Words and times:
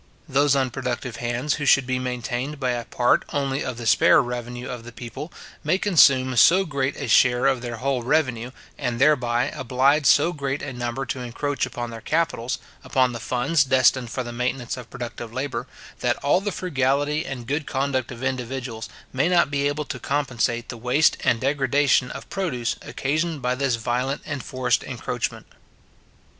Those 0.27 0.55
unproductive 0.55 1.17
hands 1.17 1.53
who 1.61 1.65
should 1.67 1.85
be 1.85 1.99
maintained 1.99 2.59
by 2.59 2.71
a 2.71 2.85
part 2.85 3.23
only 3.31 3.63
of 3.63 3.77
the 3.77 3.85
spare 3.85 4.19
revenue 4.19 4.67
of 4.67 4.83
the 4.83 4.91
people, 4.91 5.31
may 5.63 5.77
consume 5.77 6.35
so 6.37 6.65
great 6.65 6.97
a 6.97 7.07
share 7.07 7.45
of 7.45 7.61
their 7.61 7.75
whole 7.75 8.01
revenue, 8.01 8.49
and 8.79 8.97
thereby 8.97 9.51
oblige 9.53 10.07
so 10.07 10.33
great 10.33 10.63
a 10.63 10.73
number 10.73 11.05
to 11.05 11.19
encroach 11.19 11.67
upon 11.67 11.91
their 11.91 12.01
capitals, 12.01 12.57
upon 12.83 13.13
the 13.13 13.19
funds 13.19 13.63
destined 13.63 14.09
for 14.09 14.23
the 14.23 14.33
maintenance 14.33 14.75
of 14.75 14.89
productive 14.89 15.31
labour, 15.31 15.67
that 15.99 16.17
all 16.23 16.41
the 16.41 16.51
frugality 16.51 17.23
and 17.23 17.45
good 17.45 17.67
conduct 17.67 18.11
of 18.11 18.23
individuals 18.23 18.89
may 19.13 19.29
not 19.29 19.51
be 19.51 19.67
able 19.67 19.85
to 19.85 19.99
compensate 19.99 20.69
the 20.69 20.77
waste 20.77 21.15
and 21.23 21.39
degradation 21.41 22.09
of 22.09 22.27
produce 22.27 22.75
occasioned 22.81 23.39
by 23.39 23.53
this 23.53 23.75
violent 23.75 24.23
and 24.25 24.41
forced 24.43 24.83
encroachment. 24.83 25.45